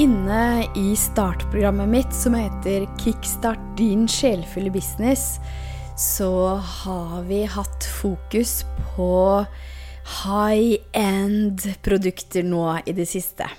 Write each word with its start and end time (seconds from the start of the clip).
Inne 0.00 0.64
i 0.76 0.96
startprogrammet 0.96 1.88
mitt 1.88 2.14
som 2.14 2.34
heter 2.34 2.86
Kickstart 3.04 3.76
din 3.76 4.08
sjelfulle 4.08 4.70
business, 4.70 5.36
så 5.96 6.54
har 6.54 7.22
vi 7.22 7.42
hatt 7.44 7.84
fokus 8.00 8.64
på 8.94 9.44
high-end 10.22 11.66
produkter 11.84 12.48
nå 12.48 12.78
i 12.86 12.96
det 12.96 13.10
siste. 13.12 13.50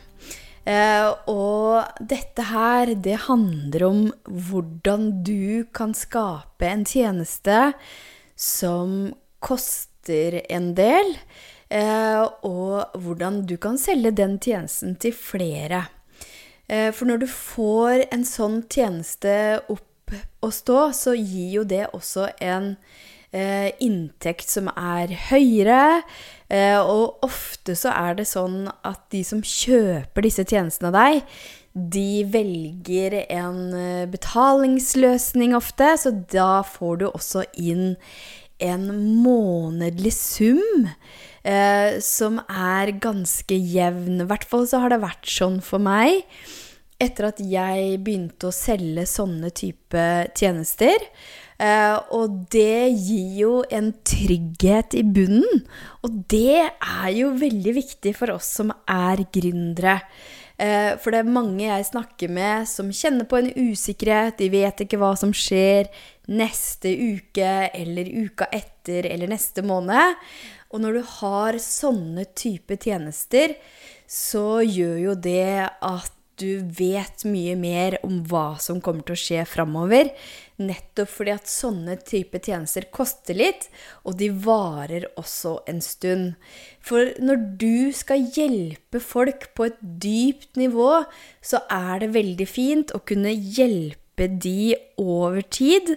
Eh, 0.65 1.13
og 1.29 2.01
dette 2.01 2.49
her, 2.49 2.95
det 2.97 3.21
handler 3.27 3.87
om 3.91 4.03
hvordan 4.25 5.07
du 5.21 5.69
kan 5.69 5.93
skape 5.93 6.65
en 6.65 6.89
tjeneste 6.89 7.71
som 8.33 9.11
koster 9.37 10.41
en 10.49 10.73
del, 10.73 11.17
eh, 11.69 12.25
og 12.41 12.97
hvordan 12.97 13.43
du 13.45 13.59
kan 13.61 13.77
selge 13.77 14.17
den 14.25 14.39
tjenesten 14.41 14.97
til 14.97 15.13
flere. 15.13 15.85
Eh, 16.71 16.89
for 16.95 17.09
når 17.09 17.23
du 17.23 17.29
får 17.29 18.07
en 18.13 18.23
sånn 18.27 18.61
tjeneste 18.71 19.33
opp 19.71 20.15
å 20.43 20.51
stå, 20.51 20.91
så 20.95 21.15
gir 21.15 21.57
jo 21.59 21.63
det 21.67 21.85
også 21.91 22.29
en 22.43 22.75
eh, 23.35 23.71
inntekt 23.83 24.51
som 24.51 24.69
er 24.71 25.13
høyere. 25.29 26.01
Eh, 26.51 26.79
og 26.79 27.23
ofte 27.27 27.75
så 27.79 27.93
er 27.93 28.19
det 28.19 28.27
sånn 28.29 28.65
at 28.87 29.03
de 29.13 29.23
som 29.27 29.43
kjøper 29.43 30.27
disse 30.27 30.45
tjenestene 30.47 30.91
av 30.91 30.99
deg, 30.99 31.35
de 31.71 32.23
velger 32.27 33.21
en 33.29 33.61
eh, 33.77 34.07
betalingsløsning 34.11 35.55
ofte, 35.55 35.93
så 35.99 36.13
da 36.33 36.61
får 36.67 37.01
du 37.03 37.07
også 37.11 37.45
inn 37.55 37.95
en 38.61 38.89
månedlig 39.23 40.11
sum 40.13 40.89
eh, 41.43 41.97
som 42.03 42.41
er 42.45 42.91
ganske 43.01 43.55
jevn. 43.55 44.19
I 44.21 44.27
hvert 44.29 44.45
fall 44.49 44.67
så 44.69 44.83
har 44.83 44.93
det 44.93 45.01
vært 45.01 45.31
sånn 45.31 45.61
for 45.65 45.81
meg 45.81 46.27
etter 47.01 47.29
at 47.31 47.39
jeg 47.43 47.97
begynte 48.05 48.49
å 48.49 48.55
selge 48.55 49.07
sånne 49.09 49.49
type 49.57 50.03
tjenester. 50.37 51.09
Uh, 51.61 51.97
og 52.17 52.37
det 52.53 52.89
gir 52.89 53.33
jo 53.43 53.55
en 53.69 53.91
trygghet 54.07 54.95
i 54.97 55.03
bunnen. 55.05 55.63
Og 56.01 56.21
det 56.31 56.61
er 56.65 57.09
jo 57.13 57.33
veldig 57.37 57.73
viktig 57.77 58.15
for 58.17 58.33
oss 58.33 58.49
som 58.57 58.71
er 58.89 59.21
gründere. 59.33 59.99
Uh, 60.61 60.97
for 61.01 61.13
det 61.13 61.21
er 61.21 61.35
mange 61.37 61.67
jeg 61.67 61.89
snakker 61.91 62.33
med 62.33 62.69
som 62.69 62.89
kjenner 62.93 63.29
på 63.29 63.41
en 63.41 63.51
usikkerhet. 63.53 64.39
De 64.41 64.49
vet 64.53 64.85
ikke 64.85 65.01
hva 65.01 65.13
som 65.19 65.33
skjer 65.33 65.91
neste 66.31 66.93
uke 66.95 67.51
eller 67.69 68.09
uka 68.09 68.49
etter 68.53 69.09
eller 69.11 69.29
neste 69.29 69.61
måned. 69.65 70.17
Og 70.71 70.81
når 70.81 70.97
du 70.97 71.13
har 71.19 71.59
sånne 71.61 72.25
type 72.37 72.79
tjenester, 72.81 73.53
så 74.07 74.63
gjør 74.63 74.97
jo 75.05 75.15
det 75.19 75.67
at 75.67 76.17
du 76.39 76.61
vet 76.77 77.23
mye 77.27 77.55
mer 77.59 77.97
om 78.05 78.21
hva 78.29 78.55
som 78.61 78.79
kommer 78.83 79.05
til 79.05 79.15
å 79.15 79.21
skje 79.21 79.43
framover. 79.49 80.11
Nettopp 80.61 81.09
fordi 81.09 81.33
at 81.33 81.49
sånne 81.49 81.97
type 82.07 82.39
tjenester 82.43 82.87
koster 82.93 83.37
litt, 83.37 83.67
og 84.05 84.17
de 84.21 84.29
varer 84.45 85.07
også 85.19 85.57
en 85.71 85.81
stund. 85.83 86.35
For 86.81 87.13
når 87.21 87.45
du 87.61 87.91
skal 87.97 88.27
hjelpe 88.35 89.01
folk 89.03 89.49
på 89.57 89.69
et 89.69 89.79
dypt 89.81 90.59
nivå, 90.61 91.03
så 91.41 91.63
er 91.71 92.03
det 92.03 92.13
veldig 92.17 92.49
fint 92.49 92.93
å 92.95 93.03
kunne 93.03 93.33
hjelpe 93.33 94.29
de 94.31 94.75
over 95.01 95.41
tid, 95.41 95.95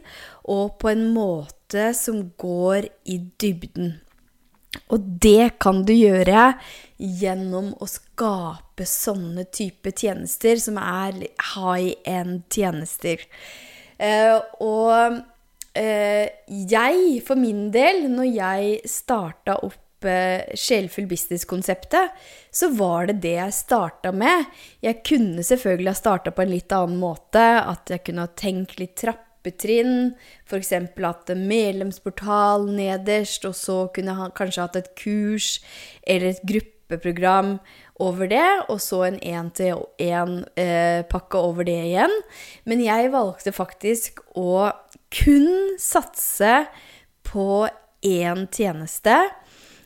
og 0.48 0.78
på 0.80 0.92
en 0.94 1.10
måte 1.12 1.90
som 1.98 2.26
går 2.40 2.88
i 3.10 3.20
dybden. 3.42 3.98
Og 4.92 5.04
det 5.22 5.56
kan 5.62 5.82
du 5.86 5.92
gjøre 5.94 6.54
gjennom 6.98 7.72
å 7.82 7.88
skape 7.90 8.86
sånne 8.88 9.46
type 9.54 9.92
tjenester 9.96 10.60
som 10.62 10.78
er 10.80 11.24
high 11.54 11.94
end 12.08 12.44
tjenester. 12.52 13.22
Uh, 13.98 14.40
og 14.62 15.20
uh, 15.78 16.26
jeg, 16.48 17.00
for 17.26 17.40
min 17.40 17.68
del, 17.74 18.06
når 18.12 18.30
jeg 18.30 18.78
starta 18.90 19.58
opp 19.66 20.06
uh, 20.06 20.42
Sjelfull 20.58 21.08
business-konseptet, 21.10 22.14
så 22.54 22.70
var 22.74 23.10
det 23.10 23.20
det 23.24 23.36
jeg 23.38 23.58
starta 23.58 24.14
med. 24.14 24.46
Jeg 24.84 25.02
kunne 25.06 25.46
selvfølgelig 25.46 25.90
ha 25.90 25.98
starta 25.98 26.34
på 26.34 26.44
en 26.44 26.54
litt 26.54 26.74
annen 26.74 27.00
måte. 27.02 27.42
At 27.42 27.90
jeg 27.90 28.04
kunne 28.06 28.26
ha 28.26 28.34
tenkt 28.38 28.78
litt 28.78 28.98
trappetrinn. 29.44 30.14
F.eks. 30.46 30.72
hatt 30.72 31.30
en 31.30 31.48
medlemsportal 31.48 32.70
nederst, 32.70 33.44
og 33.44 33.54
så 33.54 33.88
kunne 33.94 34.12
jeg 34.12 34.32
kanskje 34.36 34.62
hatt 34.62 34.76
et 34.76 34.94
kurs 34.96 35.60
eller 36.06 36.28
et 36.32 36.42
gruppeprogram 36.44 37.58
over 38.00 38.26
det, 38.26 38.64
og 38.68 38.80
så 38.80 39.04
en 39.06 39.18
én-til-én-pakke 39.20 41.38
eh, 41.38 41.44
over 41.44 41.64
det 41.64 41.84
igjen. 41.84 42.22
Men 42.64 42.80
jeg 42.80 43.12
valgte 43.12 43.52
faktisk 43.52 44.20
å 44.34 44.70
kun 45.14 45.76
satse 45.78 46.66
på 47.24 47.68
én 48.04 48.48
tjeneste. 48.50 49.30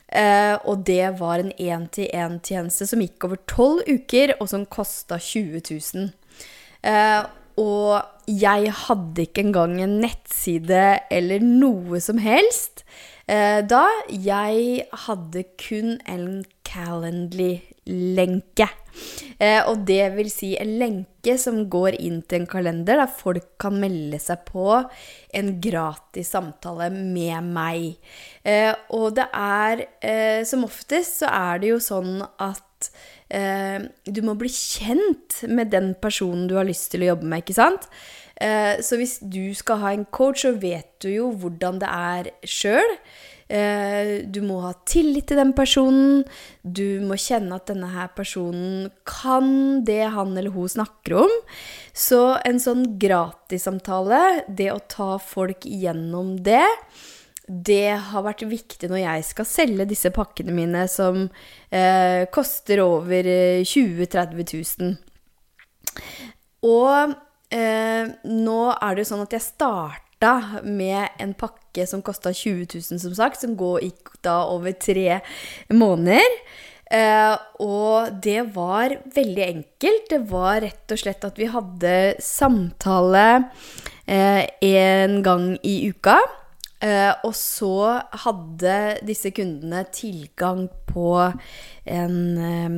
Uh, 0.09 0.57
og 0.65 0.87
det 0.87 1.19
var 1.19 1.37
en 1.37 1.51
én-til-én-tjeneste 1.53 2.87
som 2.89 3.01
gikk 3.03 3.23
over 3.27 3.37
tolv 3.45 3.83
uker, 3.85 4.33
og 4.41 4.49
som 4.49 4.65
kosta 4.65 5.19
20 5.21 5.61
000. 5.69 6.09
Uh, 6.81 7.29
og 7.59 7.99
jeg 8.29 8.69
hadde 8.85 9.25
ikke 9.25 9.41
engang 9.47 9.79
en 9.81 9.99
nettside 10.03 10.99
eller 11.09 11.41
noe 11.41 11.99
som 12.03 12.19
helst 12.21 12.83
eh, 13.25 13.65
da. 13.65 13.87
Jeg 14.09 14.85
hadde 15.07 15.43
kun 15.59 15.97
en 16.05 16.43
Calendly-lenke. 16.69 18.67
Eh, 19.39 19.61
og 19.65 19.85
det 19.87 20.11
vil 20.17 20.29
si 20.29 20.51
en 20.59 20.73
lenke 20.81 21.37
som 21.41 21.63
går 21.71 21.97
inn 21.97 22.21
til 22.27 22.41
en 22.41 22.49
kalender 22.49 22.99
der 22.99 23.09
folk 23.21 23.47
kan 23.61 23.79
melde 23.81 24.19
seg 24.21 24.43
på 24.49 24.67
en 25.39 25.53
gratis 25.63 26.29
samtale 26.35 26.89
med 26.93 27.49
meg. 27.49 27.95
Eh, 28.43 28.73
og 28.95 29.15
det 29.17 29.27
er 29.33 29.85
eh, 30.03 30.41
Som 30.47 30.63
oftest 30.67 31.23
så 31.23 31.27
er 31.31 31.63
det 31.63 31.73
jo 31.73 31.79
sånn 31.83 32.21
at 32.21 32.91
eh, 33.29 33.87
du 34.05 34.21
må 34.25 34.35
bli 34.39 34.51
kjent 34.51 35.43
med 35.49 35.71
den 35.73 35.93
personen 36.01 36.47
du 36.49 36.57
har 36.59 36.67
lyst 36.67 36.91
til 36.93 37.05
å 37.05 37.13
jobbe 37.13 37.29
med, 37.29 37.45
ikke 37.45 37.57
sant? 37.57 37.89
Eh, 38.39 38.79
så 38.85 38.99
hvis 38.99 39.17
du 39.21 39.51
skal 39.57 39.81
ha 39.83 39.91
en 39.93 40.07
coach, 40.07 40.45
så 40.45 40.53
vet 40.59 40.93
du 41.03 41.11
jo 41.11 41.33
hvordan 41.41 41.81
det 41.81 41.89
er 41.91 42.31
sjøl. 42.47 42.95
Eh, 43.49 44.29
du 44.29 44.43
må 44.45 44.59
ha 44.61 44.75
tillit 44.87 45.27
til 45.31 45.39
den 45.41 45.51
personen. 45.57 46.23
Du 46.61 47.01
må 47.01 47.17
kjenne 47.19 47.57
at 47.57 47.67
denne 47.71 47.89
her 47.91 48.11
personen 48.15 48.91
kan 49.09 49.81
det 49.87 50.03
han 50.13 50.37
eller 50.37 50.53
hun 50.53 50.69
snakker 50.69 51.17
om. 51.25 51.37
Så 51.91 52.37
en 52.45 52.61
sånn 52.61 52.85
gratissamtale, 53.01 54.45
det 54.47 54.69
å 54.71 54.83
ta 54.87 55.15
folk 55.19 55.65
gjennom 55.65 56.37
det, 56.45 56.65
det 57.49 57.97
har 58.11 58.25
vært 58.25 58.45
viktig 58.45 58.91
når 58.91 59.01
jeg 59.01 59.25
skal 59.31 59.47
selge 59.49 59.87
disse 59.89 60.11
pakkene 60.13 60.53
mine 60.53 60.85
som 60.91 61.23
eh, 61.73 62.27
koster 62.33 62.83
over 62.83 63.25
20 63.65 64.05
000-30 64.05 64.53
000. 64.77 64.93
Og 66.69 67.15
eh, 67.55 68.13
nå 68.29 68.61
er 68.75 68.93
det 68.93 69.05
jo 69.05 69.09
sånn 69.13 69.25
at 69.25 69.33
jeg 69.33 69.47
starta 69.47 70.61
med 70.67 71.21
en 71.23 71.33
pakke 71.37 71.87
som 71.89 72.03
kosta 72.05 72.35
20 72.35 72.67
000, 72.75 73.01
som 73.01 73.15
sagt, 73.17 73.41
som 73.41 73.57
gikk 73.57 74.13
da 74.25 74.43
over 74.51 74.75
tre 74.77 75.21
måneder. 75.73 76.37
Eh, 76.89 77.35
og 77.61 78.21
det 78.21 78.43
var 78.55 78.95
veldig 79.15 79.45
enkelt. 79.45 80.09
Det 80.09 80.21
var 80.29 80.61
rett 80.65 80.93
og 80.93 81.01
slett 81.01 81.25
at 81.25 81.37
vi 81.39 81.49
hadde 81.49 81.95
samtale 82.23 83.25
uh, 84.09 84.43
en 84.65 85.19
gang 85.25 85.51
i 85.61 85.75
uka. 85.89 86.17
Uh, 86.79 87.11
og 87.27 87.33
så 87.35 87.99
hadde 88.23 88.73
disse 89.03 89.33
kundene 89.35 89.81
tilgang 89.91 90.69
på 90.87 91.11
en 91.83 92.15
um, 92.39 92.77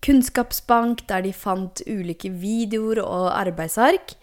kunnskapsbank 0.00 1.02
der 1.10 1.26
de 1.26 1.32
fant 1.36 1.82
ulike 1.84 2.30
videoer 2.32 3.02
og 3.04 3.26
arbeidsark. 3.36 4.16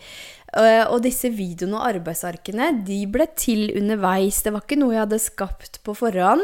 Uh, 0.58 0.90
og 0.90 1.04
disse 1.06 1.30
videoene 1.30 1.78
og 1.78 1.86
arbeidsarkene 1.92 2.72
de 2.88 3.04
ble 3.14 3.30
til 3.38 3.70
underveis. 3.78 4.42
Det 4.42 4.56
var 4.56 4.66
ikke 4.66 4.82
noe 4.82 4.98
jeg 4.98 5.06
hadde 5.06 5.22
skapt 5.22 5.84
på 5.86 5.96
forhånd. 6.02 6.42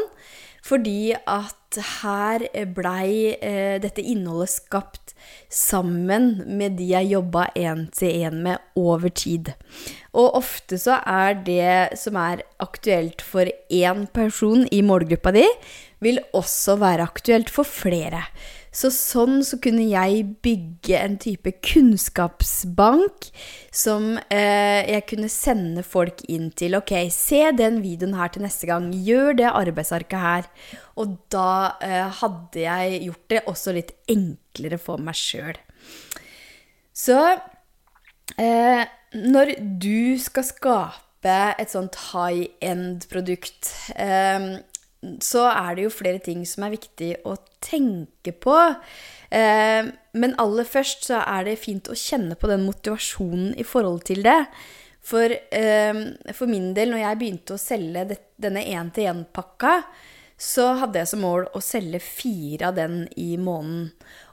Fordi 0.68 1.14
at 1.16 1.78
her 2.02 2.44
blei 2.76 3.34
eh, 3.34 3.76
dette 3.80 4.02
innholdet 4.04 4.52
skapt 4.52 5.14
sammen 5.52 6.42
med 6.58 6.76
de 6.78 6.90
jeg 6.90 7.12
jobba 7.14 7.46
én 7.56 7.86
til 7.96 8.26
én 8.26 8.36
med 8.44 8.60
over 8.76 9.08
tid. 9.08 9.52
Og 10.12 10.36
ofte 10.40 10.78
så 10.80 10.98
er 11.08 11.40
det 11.46 11.98
som 12.00 12.18
er 12.20 12.44
aktuelt 12.60 13.24
for 13.24 13.48
én 13.72 14.06
person 14.12 14.66
i 14.72 14.82
målgruppa 14.84 15.32
di, 15.36 15.46
vil 16.04 16.20
også 16.36 16.76
være 16.80 17.06
aktuelt 17.08 17.50
for 17.50 17.66
flere. 17.66 18.26
Så 18.74 18.90
sånn 18.92 19.40
så 19.46 19.56
kunne 19.62 19.86
jeg 19.88 20.24
bygge 20.44 20.98
en 21.00 21.16
type 21.20 21.52
kunnskapsbank 21.64 23.30
som 23.74 24.18
eh, 24.28 24.84
jeg 24.84 25.06
kunne 25.08 25.30
sende 25.32 25.84
folk 25.86 26.20
inn 26.28 26.50
til. 26.58 26.76
Ok, 26.78 26.92
se 27.14 27.40
den 27.56 27.80
videoen 27.84 28.18
her 28.18 28.32
til 28.34 28.44
neste 28.44 28.68
gang. 28.68 28.90
Gjør 28.92 29.38
det 29.40 29.48
arbeidsarket 29.50 30.20
her. 30.20 30.50
Og 31.00 31.16
da 31.32 31.78
eh, 31.84 32.20
hadde 32.20 32.64
jeg 32.64 33.02
gjort 33.06 33.26
det 33.32 33.44
også 33.48 33.76
litt 33.76 33.94
enklere 34.10 34.80
for 34.82 35.00
meg 35.02 35.16
sjøl. 35.18 35.58
Så 36.98 37.18
eh, 38.36 38.84
når 39.14 39.54
du 39.80 40.18
skal 40.20 40.44
skape 40.44 41.36
et 41.58 41.70
sånt 41.72 41.96
high 42.10 42.50
end-produkt, 42.64 43.70
eh, 43.96 44.58
så 45.22 45.44
er 45.50 45.76
det 45.76 45.84
jo 45.86 45.94
flere 45.94 46.18
ting 46.22 46.42
som 46.48 46.64
er 46.66 46.74
viktig 46.74 47.12
å 47.28 47.36
tenke 47.62 48.32
på. 48.34 48.56
Eh, 49.30 49.90
men 50.18 50.36
aller 50.42 50.66
først 50.66 51.06
så 51.10 51.22
er 51.22 51.46
det 51.46 51.60
fint 51.62 51.90
å 51.90 51.96
kjenne 51.98 52.38
på 52.38 52.50
den 52.50 52.64
motivasjonen 52.66 53.52
i 53.58 53.66
forhold 53.66 54.06
til 54.10 54.24
det. 54.26 54.40
For, 55.08 55.30
eh, 55.30 56.00
for 56.34 56.50
min 56.50 56.72
del, 56.74 56.90
når 56.90 57.04
jeg 57.04 57.18
begynte 57.20 57.54
å 57.54 57.62
selge 57.62 58.18
denne 58.36 58.64
én-til-én-pakka, 58.66 59.82
så 60.38 60.72
hadde 60.82 61.00
jeg 61.00 61.10
som 61.10 61.22
mål 61.22 61.48
å 61.54 61.62
selge 61.62 62.00
fire 62.02 62.68
av 62.68 62.76
den 62.78 63.06
i 63.18 63.36
måneden. 63.36 63.92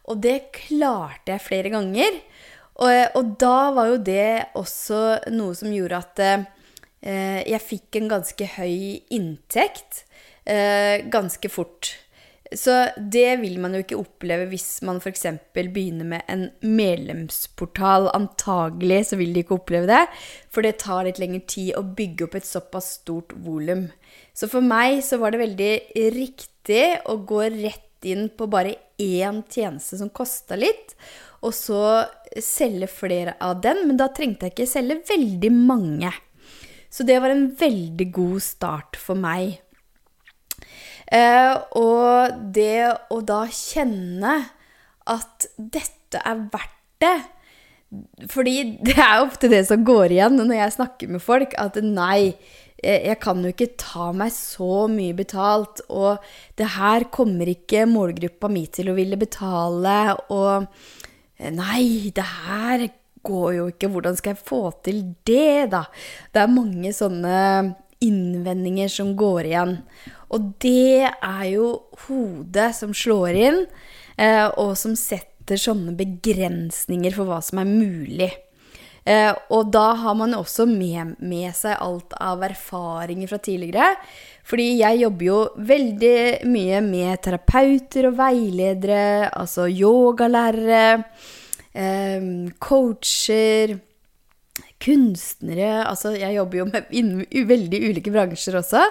Og 0.10 0.22
det 0.22 0.52
klarte 0.54 1.34
jeg 1.34 1.46
flere 1.46 1.72
ganger. 1.74 2.20
Og, 2.76 2.92
og 3.16 3.32
da 3.42 3.72
var 3.74 3.94
jo 3.94 4.02
det 4.02 4.52
også 4.58 5.32
noe 5.34 5.56
som 5.58 5.72
gjorde 5.74 6.02
at 6.02 6.22
eh, 6.26 7.42
jeg 7.48 7.64
fikk 7.64 8.02
en 8.02 8.12
ganske 8.18 8.50
høy 8.58 9.02
inntekt 9.14 10.05
eh, 10.46 11.06
ganske 11.12 11.50
fort. 11.52 11.96
Så 12.54 12.74
det 12.98 13.40
vil 13.42 13.58
man 13.60 13.74
jo 13.74 13.82
ikke 13.82 13.98
oppleve 13.98 14.46
hvis 14.52 14.84
man 14.86 15.00
f.eks. 15.02 15.26
begynner 15.56 16.06
med 16.08 16.28
en 16.30 16.46
medlemsportal. 16.62 18.12
Antagelig 18.14 19.02
så 19.10 19.20
vil 19.20 19.34
de 19.34 19.42
ikke 19.42 19.58
oppleve 19.58 19.90
det, 19.90 20.04
for 20.54 20.66
det 20.66 20.78
tar 20.84 21.08
litt 21.08 21.22
lengre 21.22 21.42
tid 21.50 21.74
å 21.76 21.84
bygge 21.98 22.28
opp 22.28 22.38
et 22.38 22.48
såpass 22.48 22.92
stort 23.00 23.34
volum. 23.46 23.88
Så 24.38 24.50
for 24.52 24.66
meg 24.66 25.02
så 25.06 25.18
var 25.22 25.34
det 25.34 25.42
veldig 25.42 25.74
riktig 26.16 26.86
å 27.10 27.18
gå 27.26 27.42
rett 27.58 27.82
inn 28.06 28.28
på 28.30 28.46
bare 28.52 28.76
én 29.02 29.42
tjeneste 29.50 29.98
som 29.98 30.14
kosta 30.14 30.58
litt, 30.60 30.94
og 31.42 31.54
så 31.56 32.06
selge 32.42 32.88
flere 32.92 33.36
av 33.42 33.58
den. 33.66 33.88
Men 33.90 33.98
da 33.98 34.12
trengte 34.14 34.48
jeg 34.48 34.54
ikke 34.54 34.70
selge 34.70 35.02
veldig 35.10 35.52
mange. 35.56 36.14
Så 36.94 37.04
det 37.04 37.18
var 37.20 37.34
en 37.34 37.50
veldig 37.58 38.12
god 38.14 38.42
start 38.46 39.02
for 39.02 39.18
meg. 39.20 39.58
Eh, 41.14 41.54
og 41.78 42.38
det 42.56 42.88
å 43.14 43.20
da 43.22 43.44
kjenne 43.54 44.38
at 45.06 45.48
dette 45.56 46.18
er 46.18 46.40
verdt 46.50 46.72
det 47.04 47.18
Fordi 48.32 48.56
det 48.88 48.96
er 48.98 49.22
ofte 49.22 49.50
det 49.52 49.62
som 49.68 49.84
går 49.86 50.16
igjen 50.16 50.40
når 50.40 50.56
jeg 50.58 50.76
snakker 50.80 51.12
med 51.14 51.22
folk, 51.22 51.54
at 51.62 51.78
nei, 51.84 52.34
jeg 52.82 53.18
kan 53.22 53.44
jo 53.44 53.52
ikke 53.54 53.76
ta 53.80 54.10
meg 54.16 54.34
så 54.34 54.88
mye 54.92 55.16
betalt, 55.16 55.84
og 55.90 56.24
det 56.60 56.74
her 56.76 57.08
kommer 57.14 57.50
ikke 57.52 57.86
målgruppa 57.90 58.50
mi 58.52 58.66
til 58.74 58.92
å 58.92 58.98
ville 58.98 59.20
betale, 59.22 60.16
og 60.34 60.68
nei, 61.56 62.12
det 62.16 62.28
her 62.46 62.88
går 63.26 63.48
jo 63.60 63.70
ikke, 63.72 63.90
hvordan 63.94 64.20
skal 64.20 64.36
jeg 64.36 64.44
få 64.46 64.62
til 64.86 65.02
det, 65.28 65.72
da? 65.74 65.86
Det 66.34 66.44
er 66.44 66.52
mange 66.52 66.92
sånne 66.96 67.40
innvendinger 68.06 68.92
som 68.92 69.16
går 69.18 69.50
igjen. 69.50 69.78
Og 70.34 70.54
det 70.64 71.10
er 71.10 71.46
jo 71.52 71.70
hodet 72.08 72.72
som 72.78 72.94
slår 72.96 73.38
inn, 73.38 73.62
eh, 74.18 74.48
og 74.58 74.76
som 74.80 74.96
setter 74.98 75.60
sånne 75.62 75.94
begrensninger 75.98 77.14
for 77.16 77.30
hva 77.30 77.42
som 77.46 77.62
er 77.62 77.70
mulig. 77.70 78.32
Eh, 79.06 79.30
og 79.54 79.70
da 79.70 79.92
har 80.02 80.16
man 80.18 80.34
også 80.34 80.66
med, 80.66 81.14
med, 81.22 81.52
seg 81.54 81.78
alt 81.78 82.16
av 82.18 82.42
erfaringer 82.48 83.30
fra 83.30 83.38
tidligere. 83.38 83.92
Fordi 84.46 84.68
jeg 84.80 85.04
jobber 85.04 85.28
jo 85.28 85.40
veldig 85.70 86.18
mye 86.50 86.82
med 86.86 87.22
terapeuter 87.26 88.10
og 88.10 88.18
veiledere, 88.18 89.30
altså 89.30 89.68
yogalærere, 89.70 91.04
eh, 91.74 92.32
coacher 92.58 93.78
kunstnere 94.86 95.84
Altså, 95.88 96.14
jeg 96.20 96.38
jobber 96.38 96.62
jo 96.62 96.68
med, 96.70 96.90
innen 96.96 97.50
veldig 97.50 97.82
ulike 97.90 98.14
bransjer 98.14 98.60
også. 98.62 98.84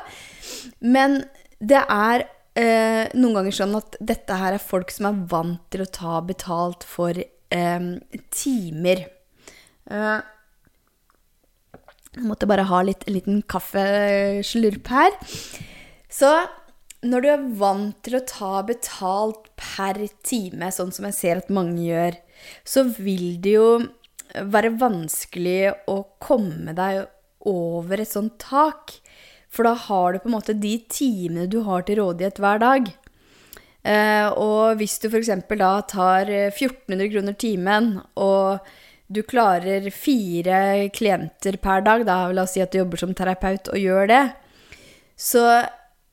Men 0.82 1.22
det 1.62 1.80
er 1.80 2.26
eh, 2.58 3.06
noen 3.14 3.38
ganger 3.38 3.56
sånn 3.60 3.78
at 3.78 3.98
dette 4.02 4.38
her 4.40 4.56
er 4.56 4.62
folk 4.62 4.92
som 4.94 5.10
er 5.10 5.24
vant 5.30 5.62
til 5.72 5.84
å 5.84 5.90
ta 5.90 6.18
betalt 6.26 6.86
for 6.88 7.16
eh, 7.18 7.88
timer. 8.34 9.06
Eh, 9.90 10.18
jeg 12.14 12.26
måtte 12.28 12.46
bare 12.46 12.66
ha 12.68 12.82
litt, 12.86 13.06
en 13.08 13.16
liten 13.16 13.40
kaffeslurp 13.50 14.90
her. 14.92 15.16
Så 16.10 16.30
når 17.04 17.24
du 17.24 17.28
er 17.32 17.48
vant 17.58 17.96
til 18.06 18.16
å 18.16 18.24
ta 18.28 18.62
betalt 18.66 19.50
per 19.58 19.98
time, 20.24 20.70
sånn 20.72 20.92
som 20.94 21.08
jeg 21.08 21.18
ser 21.18 21.42
at 21.42 21.52
mange 21.52 21.82
gjør, 21.82 22.16
så 22.64 22.86
vil 22.86 23.34
det 23.44 23.56
jo 23.56 23.68
være 24.34 24.74
vanskelig 24.80 25.74
å 25.90 26.00
komme 26.22 26.74
deg 26.76 27.04
over 27.48 28.00
et 28.02 28.10
sånt 28.10 28.36
tak. 28.42 28.96
For 29.54 29.66
da 29.66 29.74
har 29.86 30.14
du 30.14 30.22
på 30.22 30.30
en 30.30 30.36
måte 30.36 30.56
de 30.58 30.76
timene 30.90 31.46
du 31.50 31.60
har 31.66 31.84
til 31.86 32.00
rådighet 32.00 32.40
hver 32.42 32.62
dag. 32.62 32.88
Eh, 33.84 34.26
og 34.40 34.80
hvis 34.80 34.96
du 35.02 35.10
f.eks. 35.10 35.30
da 35.60 35.74
tar 35.86 36.30
1400 36.48 37.12
kroner 37.12 37.36
timen, 37.38 37.92
og 38.16 38.64
du 39.06 39.20
klarer 39.22 39.90
fire 39.92 40.88
klienter 40.96 41.60
per 41.62 41.84
dag, 41.86 42.06
da 42.08 42.18
la 42.32 42.46
oss 42.46 42.56
si 42.56 42.64
at 42.64 42.72
du 42.72 42.80
jobber 42.80 43.02
som 43.04 43.14
terapeut 43.14 43.70
og 43.70 43.78
gjør 43.78 44.10
det, 44.10 44.24
så 45.20 45.44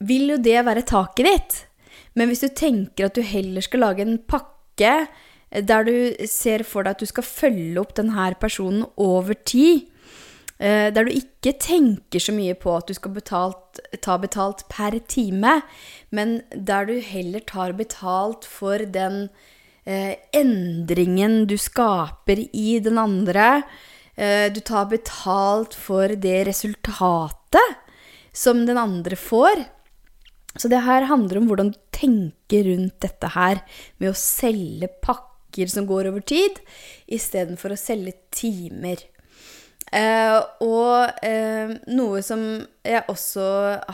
vil 0.05 0.35
jo 0.35 0.41
det 0.41 0.59
være 0.67 0.85
taket 0.87 1.29
ditt. 1.29 1.59
Men 2.19 2.29
hvis 2.29 2.43
du 2.43 2.49
tenker 2.53 3.07
at 3.07 3.15
du 3.15 3.23
heller 3.25 3.63
skal 3.63 3.85
lage 3.85 4.03
en 4.03 4.19
pakke 4.19 4.93
der 5.51 5.83
du 5.83 6.27
ser 6.31 6.63
for 6.63 6.85
deg 6.85 6.95
at 6.95 7.03
du 7.03 7.09
skal 7.09 7.27
følge 7.27 7.79
opp 7.81 7.95
denne 7.97 8.29
personen 8.39 8.85
over 8.95 9.35
tid. 9.35 9.89
Eh, 10.61 10.91
der 10.93 11.07
du 11.07 11.11
ikke 11.15 11.55
tenker 11.57 12.21
så 12.21 12.33
mye 12.35 12.53
på 12.59 12.75
at 12.77 12.89
du 12.89 12.93
skal 12.93 13.15
betalt, 13.15 13.81
ta 14.05 14.17
betalt 14.21 14.67
per 14.69 14.99
time, 15.09 15.55
men 16.13 16.41
der 16.53 16.85
du 16.85 16.99
heller 17.01 17.41
tar 17.49 17.73
betalt 17.73 18.45
for 18.45 18.83
den 18.85 19.23
eh, 19.89 20.19
endringen 20.37 21.47
du 21.49 21.57
skaper 21.57 22.43
i 22.53 22.77
den 22.83 23.01
andre. 23.01 23.63
Eh, 24.13 24.53
du 24.53 24.61
tar 24.61 24.85
betalt 24.91 25.73
for 25.73 26.13
det 26.13 26.43
resultatet 26.51 27.81
som 28.31 28.61
den 28.67 28.77
andre 28.77 29.17
får. 29.17 29.65
Så 30.61 30.69
det 30.69 30.83
her 30.85 31.09
handler 31.09 31.41
om 31.41 31.49
hvordan 31.49 31.73
du 31.73 31.81
tenker 31.95 32.69
rundt 32.69 33.01
dette 33.01 33.33
her 33.33 33.63
med 33.97 34.11
å 34.11 34.19
selge 34.19 34.91
pakker 35.01 35.30
pakker 35.51 35.67
som 35.67 35.85
går 35.85 36.09
over 36.09 36.21
tid, 36.21 36.59
istedenfor 37.07 37.73
å 37.73 37.79
selge 37.79 38.13
timer. 38.31 38.97
Eh, 39.91 40.39
og 40.63 41.25
eh, 41.25 41.73
noe 41.91 42.21
som 42.23 42.63
jeg 42.85 43.03
også 43.11 43.47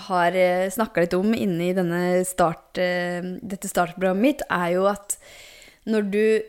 har 0.07 0.35
eh, 0.35 0.69
snakka 0.69 1.01
litt 1.01 1.15
om 1.17 1.33
inne 1.33 1.71
i 1.71 2.23
start, 2.23 2.77
eh, 2.77 3.23
dette 3.41 3.67
startprogrammet 3.67 4.21
mitt, 4.21 4.43
er 4.49 4.75
jo 4.75 4.85
at 4.87 5.17
når 5.87 6.11
du 6.11 6.41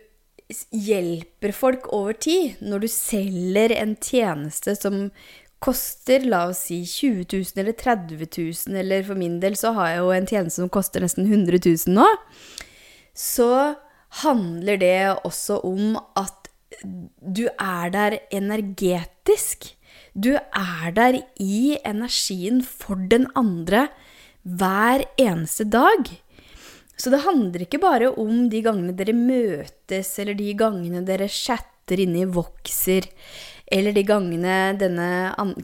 hjelper 0.73 1.53
folk 1.53 1.89
over 1.93 2.13
tid, 2.13 2.57
når 2.61 2.85
du 2.85 2.89
selger 2.89 3.73
en 3.77 3.97
tjeneste 3.97 4.75
som 4.77 5.09
koster 5.59 6.23
la 6.29 6.47
oss 6.51 6.69
si 6.69 6.85
20 6.87 7.25
000 7.33 7.59
eller 7.59 7.75
30 7.75 8.21
000, 8.21 8.77
eller 8.79 9.03
for 9.03 9.19
min 9.19 9.41
del 9.41 9.57
så 9.59 9.73
har 9.77 9.91
jeg 9.91 10.03
jo 10.03 10.13
en 10.15 10.29
tjeneste 10.29 10.63
som 10.63 10.71
koster 10.71 11.03
nesten 11.03 11.27
100 11.27 11.59
000 11.65 11.97
nå, 11.97 12.07
så 13.17 13.75
handler 14.23 14.81
det 14.81 15.01
også 15.25 15.61
om 15.67 15.99
at 16.17 16.49
du 16.83 17.47
er 17.49 17.91
der 17.93 18.19
energetisk. 18.35 19.75
Du 20.15 20.35
er 20.37 20.91
der 20.95 21.21
i 21.41 21.77
energien 21.87 22.63
for 22.63 22.99
den 23.11 23.27
andre 23.37 23.89
hver 24.43 25.05
eneste 25.19 25.65
dag. 25.69 26.09
Så 26.99 27.13
det 27.15 27.23
handler 27.23 27.63
ikke 27.63 27.79
bare 27.83 28.11
om 28.19 28.49
de 28.51 28.63
gangene 28.63 28.95
dere 28.97 29.15
møtes, 29.15 30.17
eller 30.19 30.35
de 30.35 30.55
gangene 30.59 31.05
dere 31.07 31.29
chatter 31.31 32.01
inne 32.03 32.25
i 32.25 32.31
Voxer, 32.31 33.07
eller 33.71 33.95
de 33.95 34.03
gangene 34.07 34.57
denne 34.81 35.11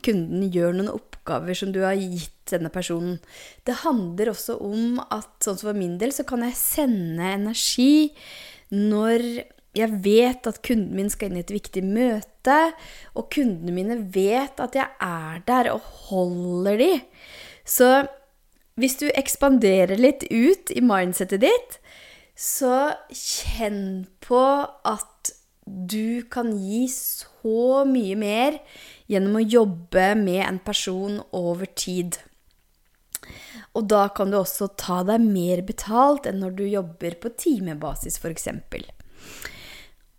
kunden 0.05 0.47
gjør 0.53 0.77
noen 0.77 0.93
oppgaver 0.93 1.14
som 1.25 1.73
du 1.73 1.81
har 1.85 1.97
gitt 1.97 2.51
denne 2.51 2.71
personen. 2.71 3.19
Det 3.65 3.83
handler 3.85 4.33
også 4.33 4.59
om 4.61 5.01
at 5.09 5.31
sånn 5.45 5.59
som 5.59 5.71
for 5.71 5.79
min 5.79 5.99
del, 5.99 6.13
så 6.13 6.25
kan 6.29 6.45
jeg 6.45 6.57
sende 6.59 7.33
energi 7.35 8.13
når 8.71 9.45
jeg 9.75 9.91
vet 10.05 10.47
at 10.47 10.61
kunden 10.63 10.95
min 10.95 11.11
skal 11.11 11.31
inn 11.31 11.41
i 11.41 11.45
et 11.45 11.55
viktig 11.55 11.83
møte, 11.83 12.59
og 13.19 13.31
kundene 13.35 13.75
mine 13.75 13.97
vet 14.15 14.61
at 14.63 14.77
jeg 14.79 14.87
er 15.03 15.41
der 15.49 15.73
og 15.73 15.83
holder 16.09 16.79
de. 16.79 16.93
Så 17.67 18.07
hvis 18.79 18.99
du 19.01 19.09
ekspanderer 19.11 19.99
litt 19.99 20.27
ut 20.31 20.71
i 20.75 20.83
mindsettet 20.85 21.43
ditt, 21.47 21.79
så 22.35 22.95
kjenn 23.15 24.07
på 24.23 24.43
at 24.67 25.35
du 25.65 26.25
kan 26.31 26.51
gi 26.61 26.85
så 26.93 27.85
mye 27.89 28.17
mer 28.21 28.59
gjennom 29.11 29.39
å 29.39 29.45
jobbe 29.45 30.13
med 30.19 30.43
en 30.47 30.61
person 30.65 31.21
over 31.37 31.69
tid. 31.77 32.19
Og 33.75 33.89
da 33.91 34.07
kan 34.15 34.31
du 34.31 34.39
også 34.39 34.71
ta 34.79 35.01
deg 35.07 35.23
mer 35.25 35.65
betalt 35.67 36.29
enn 36.31 36.41
når 36.43 36.59
du 36.59 36.65
jobber 36.69 37.17
på 37.21 37.33
timebasis, 37.41 38.21
f.eks. 38.21 38.49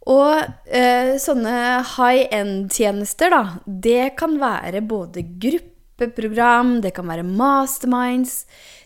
Og 0.06 0.68
eh, 0.68 1.16
sånne 1.22 1.56
high 1.96 2.28
end-tjenester, 2.36 3.32
da, 3.34 3.44
det 3.66 4.14
kan 4.20 4.36
være 4.42 4.84
både 4.86 5.24
gruppeprogram, 5.42 6.78
det 6.84 6.94
kan 6.98 7.10
være 7.10 7.26
masterminds, 7.26 8.44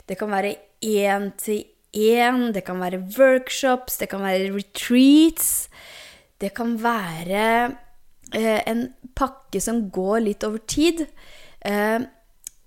det 0.07 0.19
kan 0.21 0.31
være 0.31 0.55
én-til-én, 0.85 2.53
det 2.55 2.63
kan 2.67 2.79
være 2.79 3.01
workshops, 3.17 3.99
det 3.99 4.07
kan 4.13 4.23
være 4.23 4.53
retreats. 4.55 5.67
Det 6.39 6.53
kan 6.55 6.77
være 6.79 7.75
en 8.37 8.87
pakke 9.17 9.61
som 9.63 9.87
går 9.93 10.25
litt 10.27 10.45
over 10.47 10.61
tid. 10.69 11.05
Eh, 11.65 11.99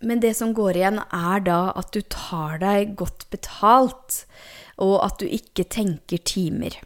men 0.02 0.20
det 0.22 0.34
som 0.34 0.54
går 0.54 0.78
igjen, 0.78 0.98
er 0.98 1.42
da 1.46 1.60
at 1.78 1.92
du 1.94 2.02
tar 2.10 2.58
deg 2.62 2.96
godt 2.98 3.28
betalt, 3.30 4.24
og 4.82 4.96
at 5.04 5.20
du 5.22 5.28
ikke 5.30 5.68
tenker 5.70 6.22
timer. 6.26 6.80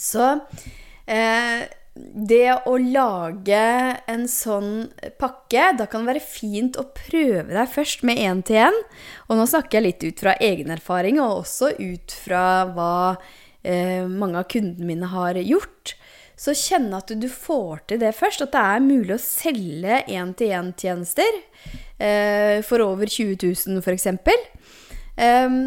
Så 0.00 0.32
eh, 1.06 1.68
det 2.30 2.46
å 2.66 2.74
lage 2.80 3.60
en 4.10 4.26
sånn 4.30 4.88
pakke, 5.20 5.70
da 5.78 5.86
kan 5.90 6.02
det 6.02 6.14
være 6.14 6.24
fint 6.24 6.78
å 6.80 6.88
prøve 6.96 7.52
deg 7.52 7.70
først 7.70 8.02
med 8.06 8.18
én-til-én. 8.22 8.82
Og 9.28 9.38
nå 9.38 9.46
snakker 9.50 9.78
jeg 9.78 9.86
litt 9.86 10.06
ut 10.08 10.24
fra 10.24 10.34
egen 10.42 10.74
erfaring, 10.74 11.20
og 11.22 11.44
også 11.44 11.74
ut 11.78 12.16
fra 12.24 12.44
hva 12.74 12.94
eh, 13.62 14.02
mange 14.08 14.40
av 14.40 14.50
kundene 14.50 14.90
mine 14.90 15.14
har 15.14 15.38
gjort. 15.44 15.94
Så 16.40 16.54
kjenne 16.56 17.02
at 17.02 17.12
du 17.20 17.28
får 17.28 17.82
til 17.90 18.00
det 18.00 18.14
først, 18.16 18.40
at 18.46 18.54
det 18.54 18.64
er 18.64 18.84
mulig 18.84 19.12
å 19.12 19.20
selge 19.20 20.00
én-til-én-tjenester 20.08 21.36
eh, 22.00 22.62
for 22.64 22.80
over 22.80 23.04
20 23.04 23.36
000 23.44 23.82
f.eks. 23.84 24.06
Eh, 25.20 25.58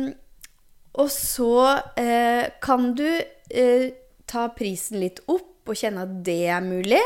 og 0.93 1.09
så 1.13 1.53
eh, 1.99 2.49
kan 2.61 2.89
du 2.97 3.05
eh, 3.13 3.85
ta 4.25 4.47
prisen 4.57 5.01
litt 5.03 5.21
opp 5.29 5.69
og 5.69 5.77
kjenne 5.77 6.07
at 6.07 6.17
det 6.25 6.41
er 6.49 6.65
mulig. 6.65 7.01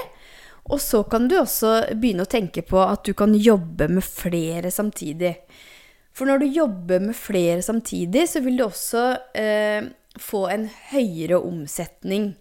Og 0.68 0.80
så 0.84 1.04
kan 1.08 1.28
du 1.28 1.38
også 1.40 1.94
begynne 1.96 2.26
å 2.26 2.32
tenke 2.32 2.64
på 2.68 2.80
at 2.84 3.04
du 3.08 3.14
kan 3.18 3.36
jobbe 3.36 3.88
med 3.92 4.04
flere 4.04 4.72
samtidig. 4.72 5.36
For 6.16 6.28
når 6.28 6.42
du 6.42 6.48
jobber 6.50 7.04
med 7.04 7.16
flere 7.16 7.62
samtidig, 7.64 8.26
så 8.32 8.42
vil 8.44 8.58
du 8.60 8.66
også 8.66 9.06
eh, 9.38 9.88
få 10.20 10.48
en 10.52 10.68
høyere 10.90 11.40
omsetning. 11.40 12.34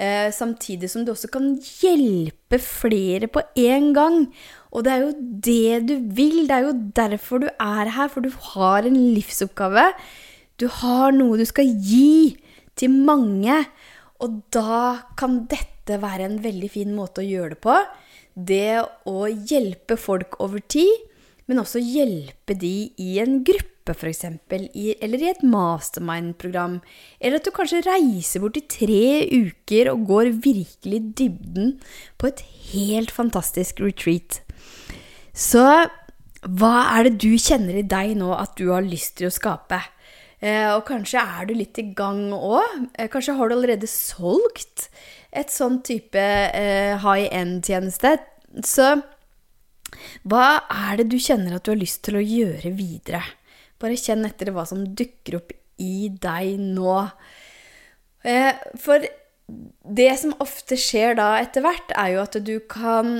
Eh, 0.00 0.30
samtidig 0.32 0.88
som 0.88 1.04
du 1.04 1.12
også 1.12 1.28
kan 1.28 1.50
hjelpe 1.60 2.56
flere 2.64 3.28
på 3.28 3.42
én 3.60 3.90
gang. 3.92 4.30
Og 4.72 4.86
det 4.86 4.92
er 4.94 5.02
jo 5.02 5.12
det 5.44 5.80
du 5.90 5.94
vil. 6.16 6.46
Det 6.48 6.56
er 6.56 6.68
jo 6.68 6.76
derfor 6.96 7.42
du 7.42 7.48
er 7.52 7.90
her, 7.92 8.08
for 8.08 8.24
du 8.24 8.30
har 8.54 8.88
en 8.88 8.96
livsoppgave. 8.96 9.90
Du 10.56 10.70
har 10.80 11.12
noe 11.12 11.36
du 11.36 11.44
skal 11.48 11.68
gi 11.68 12.38
til 12.80 12.96
mange. 13.04 13.60
Og 14.24 14.40
da 14.54 15.04
kan 15.20 15.42
dette 15.50 16.00
være 16.00 16.30
en 16.30 16.40
veldig 16.44 16.70
fin 16.72 16.96
måte 16.96 17.20
å 17.20 17.28
gjøre 17.28 17.56
det 17.56 17.60
på. 17.64 17.76
Det 18.32 18.80
å 19.10 19.28
hjelpe 19.28 19.98
folk 20.00 20.38
over 20.40 20.64
tid, 20.64 21.08
men 21.50 21.60
også 21.60 21.82
hjelpe 21.82 22.54
de 22.56 22.92
i 22.96 23.18
en 23.20 23.40
gruppe, 23.44 23.69
f.eks. 23.88 24.24
Eller 24.50 25.22
i 25.22 25.30
et 25.30 25.40
mastermind-program. 25.42 26.80
Eller 27.20 27.40
at 27.40 27.46
du 27.48 27.52
kanskje 27.54 27.82
reiser 27.86 28.44
bort 28.44 28.58
i 28.60 28.66
tre 28.68 29.04
uker 29.32 29.90
og 29.94 30.04
går 30.10 30.34
virkelig 30.44 31.00
dybden 31.18 31.78
på 32.20 32.30
et 32.30 32.44
helt 32.72 33.10
fantastisk 33.10 33.80
retreat. 33.80 34.42
Så 35.32 35.64
hva 36.40 36.74
er 36.96 37.08
det 37.08 37.18
du 37.20 37.32
kjenner 37.36 37.80
i 37.80 37.86
deg 37.86 38.14
nå 38.20 38.32
at 38.36 38.54
du 38.60 38.70
har 38.72 38.84
lyst 38.84 39.18
til 39.18 39.28
å 39.28 39.34
skape? 39.34 39.80
Eh, 40.40 40.70
og 40.72 40.86
kanskje 40.88 41.20
er 41.20 41.48
du 41.48 41.54
litt 41.56 41.76
i 41.80 41.90
gang 41.96 42.30
òg. 42.32 42.86
Eh, 42.94 43.08
kanskje 43.12 43.36
har 43.36 43.48
du 43.48 43.56
allerede 43.58 43.88
solgt 43.90 44.88
et 45.36 45.52
sånn 45.52 45.80
type 45.84 46.20
eh, 46.20 46.96
high 47.00 47.28
end-tjeneste. 47.28 48.16
Så 48.64 48.94
hva 50.24 50.46
er 50.88 51.00
det 51.00 51.10
du 51.12 51.18
kjenner 51.20 51.58
at 51.58 51.66
du 51.66 51.74
har 51.74 51.80
lyst 51.80 52.02
til 52.06 52.16
å 52.18 52.24
gjøre 52.24 52.72
videre? 52.72 53.22
Bare 53.80 53.98
kjenn 53.98 54.26
etter 54.28 54.52
hva 54.54 54.66
som 54.68 54.84
dukker 54.84 55.38
opp 55.40 55.54
i 55.80 56.10
deg 56.12 56.60
nå. 56.60 56.96
Eh, 58.28 58.52
for 58.80 59.06
det 59.90 60.10
som 60.20 60.36
ofte 60.42 60.78
skjer 60.78 61.16
da 61.18 61.32
etter 61.40 61.64
hvert, 61.64 61.94
er 61.96 62.14
jo 62.14 62.24
at 62.24 62.36
du 62.44 62.56
kan 62.70 63.14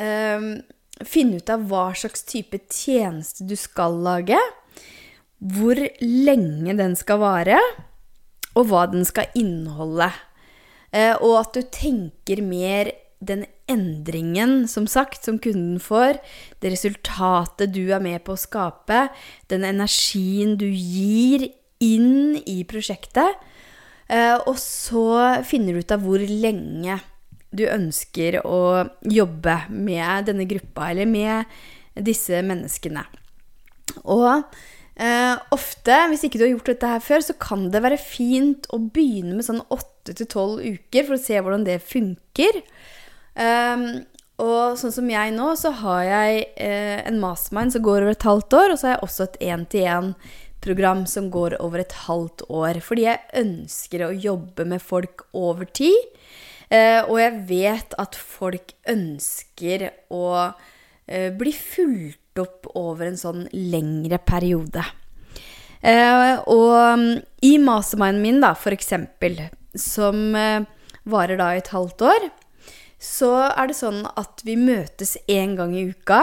eh, 0.00 0.46
finne 1.04 1.40
ut 1.40 1.52
av 1.52 1.66
hva 1.70 1.90
slags 1.98 2.24
type 2.28 2.62
tjeneste 2.72 3.46
du 3.46 3.56
skal 3.60 3.98
lage, 4.06 4.38
hvor 5.36 5.78
lenge 6.00 6.76
den 6.78 6.96
skal 6.96 7.20
vare, 7.20 7.60
og 8.56 8.70
hva 8.70 8.86
den 8.88 9.04
skal 9.04 9.28
inneholde. 9.36 10.08
Eh, 10.96 11.12
og 11.20 11.42
at 11.42 11.58
du 11.58 11.68
tenker 11.68 12.40
mer 12.40 12.94
den 13.20 13.44
endringen, 13.70 14.68
som 14.70 14.86
sagt, 14.90 15.24
som 15.26 15.40
kunden 15.42 15.80
får, 15.82 16.20
det 16.62 16.72
resultatet 16.74 17.74
du 17.74 17.84
er 17.90 18.02
med 18.02 18.22
på 18.26 18.36
å 18.36 18.40
skape, 18.40 19.08
den 19.50 19.66
energien 19.66 20.54
du 20.60 20.68
gir 20.70 21.48
inn 21.82 22.38
i 22.46 22.62
prosjektet. 22.68 23.42
Eh, 24.06 24.36
og 24.46 24.54
så 24.62 25.42
finner 25.46 25.74
du 25.74 25.82
ut 25.82 25.94
av 25.94 26.04
hvor 26.06 26.22
lenge 26.22 27.00
du 27.56 27.64
ønsker 27.68 28.40
å 28.46 28.86
jobbe 29.02 29.58
med 29.72 30.30
denne 30.30 30.46
gruppa, 30.48 30.90
eller 30.92 31.08
med 31.10 31.58
disse 32.06 32.42
menneskene. 32.44 33.04
Og 34.04 34.28
eh, 35.00 35.34
ofte, 35.54 36.00
hvis 36.10 36.26
ikke 36.26 36.40
du 36.40 36.46
har 36.46 36.52
gjort 36.54 36.70
dette 36.72 36.92
her 36.94 37.04
før, 37.04 37.24
så 37.24 37.36
kan 37.40 37.68
det 37.72 37.82
være 37.84 38.00
fint 38.00 38.68
å 38.74 38.80
begynne 38.82 39.38
med 39.38 39.46
sånn 39.46 39.64
åtte 39.72 40.14
til 40.16 40.28
tolv 40.30 40.62
uker 40.62 41.08
for 41.08 41.16
å 41.16 41.22
se 41.22 41.40
hvordan 41.40 41.66
det 41.66 41.80
funker. 41.84 42.62
Um, 43.36 44.06
og 44.42 44.76
sånn 44.76 44.92
som 44.92 45.08
jeg 45.08 45.32
nå, 45.32 45.52
så 45.56 45.70
har 45.80 46.02
jeg 46.04 46.40
eh, 46.60 47.00
en 47.08 47.20
mastermind 47.22 47.72
som 47.72 47.84
går 47.84 48.02
over 48.02 48.12
et 48.12 48.26
halvt 48.28 48.56
år, 48.58 48.72
og 48.72 48.80
så 48.80 48.88
har 48.88 48.94
jeg 48.94 49.06
også 49.06 49.24
et 49.24 49.38
én-til-én-program 49.48 51.06
som 51.08 51.30
går 51.32 51.56
over 51.64 51.80
et 51.80 51.96
halvt 52.04 52.44
år. 52.52 52.82
Fordi 52.84 53.06
jeg 53.06 53.40
ønsker 53.40 54.04
å 54.04 54.12
jobbe 54.12 54.68
med 54.68 54.84
folk 54.84 55.24
over 55.32 55.64
tid. 55.72 55.96
Eh, 56.68 57.00
og 57.06 57.16
jeg 57.22 57.42
vet 57.48 57.96
at 58.02 58.18
folk 58.18 58.76
ønsker 58.92 59.88
å 60.12 60.26
eh, 61.06 61.32
bli 61.32 61.56
fulgt 61.56 62.42
opp 62.42 62.68
over 62.76 63.08
en 63.08 63.20
sånn 63.20 63.46
lengre 63.54 64.20
periode. 64.20 64.84
Eh, 65.80 66.36
og 66.44 66.76
mm, 67.00 67.12
i 67.46 67.56
masterminden 67.62 68.20
min, 68.20 68.42
da, 68.44 68.52
for 68.58 68.76
eksempel, 68.76 69.46
som 69.80 70.34
varer 71.06 71.40
da 71.40 71.54
i 71.54 71.62
et 71.62 71.72
halvt 71.72 72.04
år, 72.10 72.34
så 73.02 73.32
er 73.50 73.68
det 73.68 73.78
sånn 73.78 74.04
at 74.16 74.42
vi 74.46 74.56
møtes 74.58 75.16
én 75.28 75.56
gang 75.58 75.74
i 75.76 75.86
uka. 75.90 76.22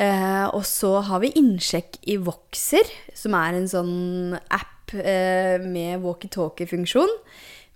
Eh, 0.00 0.46
og 0.54 0.64
så 0.68 0.98
har 1.06 1.22
vi 1.24 1.32
innsjekk 1.36 1.98
i 2.08 2.16
Voxer, 2.20 2.88
som 3.16 3.36
er 3.36 3.56
en 3.58 3.68
sånn 3.68 4.36
app 4.52 4.94
eh, 4.94 5.60
med 5.60 6.00
walkietalkie-funksjon. 6.04 7.12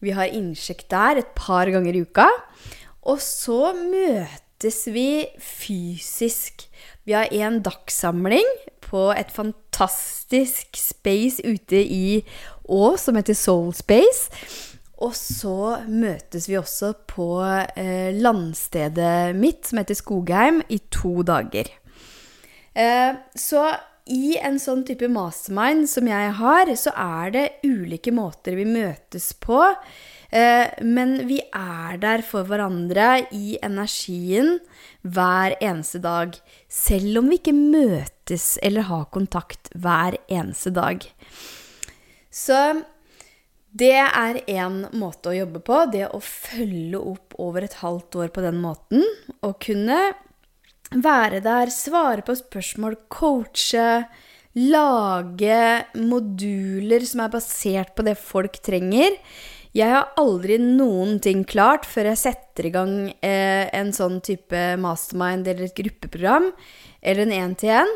Vi 0.04 0.14
har 0.16 0.32
innsjekk 0.32 0.86
der 0.92 1.22
et 1.22 1.34
par 1.36 1.70
ganger 1.72 1.96
i 1.96 2.04
uka. 2.04 2.28
Og 3.04 3.20
så 3.20 3.74
møtes 3.76 4.84
vi 4.92 5.26
fysisk. 5.40 6.66
Vi 7.04 7.16
har 7.16 7.28
en 7.32 7.60
dagssamling 7.64 8.48
på 8.84 9.10
et 9.12 9.32
fantastisk 9.32 10.78
space 10.78 11.44
ute 11.44 11.80
i 11.82 12.22
Å 12.64 12.94
som 12.96 13.18
heter 13.18 13.36
Soul 13.36 13.74
Space. 13.76 14.30
Og 15.04 15.12
så 15.18 15.84
møtes 15.90 16.48
vi 16.48 16.56
også 16.56 16.94
på 17.10 17.28
eh, 17.44 18.14
landstedet 18.16 19.34
mitt, 19.36 19.66
som 19.68 19.80
heter 19.82 19.98
Skogheim, 19.98 20.62
i 20.72 20.80
to 20.92 21.18
dager. 21.26 21.68
Eh, 22.72 23.12
så 23.36 23.66
i 24.04 24.34
en 24.36 24.58
sånn 24.60 24.82
type 24.84 25.08
mastermind 25.08 25.88
som 25.88 26.08
jeg 26.08 26.32
har, 26.40 26.72
så 26.76 26.92
er 26.96 27.32
det 27.32 27.44
ulike 27.64 28.12
måter 28.12 28.56
vi 28.58 28.66
møtes 28.68 29.30
på. 29.40 29.60
Eh, 30.34 30.72
men 30.84 31.16
vi 31.28 31.38
er 31.54 32.00
der 32.02 32.24
for 32.26 32.48
hverandre 32.48 33.24
i 33.32 33.56
energien 33.64 34.58
hver 35.00 35.56
eneste 35.60 36.02
dag. 36.04 36.36
Selv 36.68 37.22
om 37.22 37.30
vi 37.32 37.40
ikke 37.40 37.56
møtes 37.56 38.54
eller 38.64 38.88
har 38.90 39.08
kontakt 39.14 39.72
hver 39.72 40.18
eneste 40.28 40.74
dag. 40.74 41.06
Så 42.34 42.58
det 43.74 43.94
er 43.98 44.38
én 44.46 44.84
måte 44.94 45.32
å 45.32 45.34
jobbe 45.34 45.62
på. 45.66 45.80
Det 45.90 46.06
å 46.06 46.20
følge 46.22 47.00
opp 47.00 47.34
over 47.42 47.66
et 47.66 47.80
halvt 47.80 48.20
år 48.22 48.30
på 48.34 48.44
den 48.44 48.60
måten. 48.62 49.02
Å 49.42 49.50
kunne 49.58 49.98
være 50.94 51.40
der, 51.42 51.72
svare 51.74 52.22
på 52.22 52.36
spørsmål, 52.38 52.94
coache, 53.10 54.04
lage 54.54 55.58
moduler 55.98 57.02
som 57.08 57.24
er 57.24 57.34
basert 57.34 57.96
på 57.96 58.06
det 58.06 58.14
folk 58.20 58.60
trenger. 58.62 59.18
Jeg 59.74 59.90
har 59.90 60.12
aldri 60.22 60.60
noen 60.62 61.16
ting 61.18 61.42
klart 61.42 61.82
før 61.90 62.12
jeg 62.12 62.20
setter 62.20 62.68
i 62.68 62.74
gang 62.76 62.94
eh, 63.26 63.66
en 63.74 63.90
sånn 63.96 64.20
type 64.22 64.60
mastermind 64.78 65.48
eller 65.50 65.66
et 65.66 65.74
gruppeprogram 65.74 66.52
eller 67.02 67.24
en 67.24 67.34
én-til-én. 67.40 67.90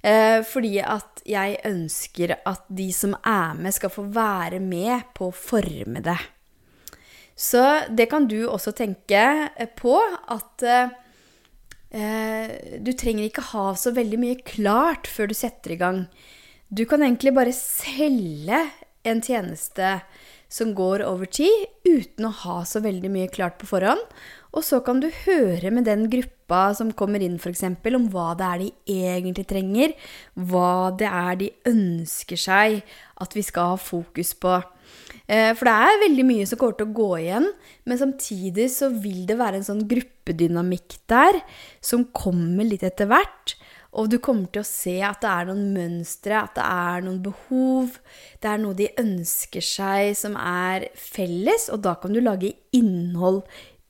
Eh, 0.00 0.40
fordi 0.48 0.78
at 0.80 1.20
jeg 1.28 1.58
ønsker 1.68 2.38
at 2.48 2.64
de 2.72 2.88
som 2.96 3.12
er 3.20 3.58
med, 3.58 3.74
skal 3.76 3.92
få 3.92 4.06
være 4.14 4.60
med 4.64 5.10
på 5.16 5.28
å 5.28 5.36
forme 5.36 6.00
det. 6.04 6.18
Så 7.36 7.62
det 7.88 8.08
kan 8.12 8.26
du 8.28 8.42
også 8.48 8.72
tenke 8.76 9.20
på 9.80 9.96
at 10.00 10.64
eh, 10.68 12.50
du 12.80 12.92
trenger 12.92 13.28
ikke 13.28 13.48
ha 13.52 13.70
så 13.76 13.92
veldig 13.96 14.18
mye 14.20 14.40
klart 14.44 15.08
før 15.08 15.30
du 15.30 15.36
setter 15.36 15.76
i 15.76 15.80
gang. 15.80 16.04
Du 16.68 16.84
kan 16.88 17.02
egentlig 17.02 17.32
bare 17.36 17.54
selge 17.56 18.60
en 19.08 19.22
tjeneste 19.24 20.00
som 20.50 20.74
går 20.74 21.04
over 21.06 21.30
tid, 21.30 21.66
uten 21.86 22.26
å 22.26 22.34
ha 22.42 22.60
så 22.66 22.82
veldig 22.82 23.10
mye 23.12 23.30
klart 23.32 23.56
på 23.60 23.68
forhånd. 23.70 24.02
Og 24.50 24.64
så 24.66 24.80
kan 24.82 24.98
du 25.02 25.06
høre 25.24 25.70
med 25.70 25.86
den 25.86 26.08
gruppa 26.10 26.70
som 26.74 26.90
kommer 26.98 27.22
inn, 27.22 27.38
f.eks., 27.38 27.62
om 27.94 28.08
hva 28.10 28.32
det 28.38 28.48
er 28.48 28.62
de 28.64 28.70
egentlig 29.06 29.46
trenger. 29.50 29.94
Hva 30.34 30.90
det 30.98 31.06
er 31.06 31.38
de 31.38 31.50
ønsker 31.70 32.40
seg 32.40 32.80
at 33.20 33.36
vi 33.36 33.44
skal 33.46 33.74
ha 33.74 33.80
fokus 33.80 34.34
på. 34.34 34.58
Eh, 35.30 35.52
for 35.54 35.68
det 35.68 35.74
er 35.76 36.04
veldig 36.04 36.26
mye 36.26 36.46
som 36.50 36.58
kommer 36.58 36.78
til 36.78 36.90
å 36.90 36.96
gå 36.98 37.10
igjen, 37.20 37.50
men 37.86 38.00
samtidig 38.00 38.66
så 38.74 38.90
vil 38.90 39.22
det 39.28 39.38
være 39.38 39.60
en 39.60 39.68
sånn 39.68 39.84
gruppedynamikk 39.90 40.98
der 41.10 41.38
som 41.84 42.08
kommer 42.10 42.66
litt 42.66 42.82
etter 42.86 43.10
hvert. 43.10 43.54
Og 43.98 44.06
du 44.10 44.20
kommer 44.22 44.46
til 44.54 44.62
å 44.62 44.66
se 44.68 45.00
at 45.02 45.18
det 45.22 45.30
er 45.30 45.48
noen 45.48 45.72
mønstre, 45.74 46.38
at 46.38 46.54
det 46.54 46.62
er 46.62 47.02
noen 47.02 47.18
behov. 47.24 47.96
Det 48.38 48.50
er 48.50 48.60
noe 48.62 48.78
de 48.78 48.86
ønsker 49.02 49.64
seg 49.66 50.12
som 50.18 50.36
er 50.38 50.86
felles, 50.94 51.66
og 51.74 51.82
da 51.86 51.96
kan 51.98 52.14
du 52.14 52.20
lage 52.22 52.52
innhold 52.76 53.42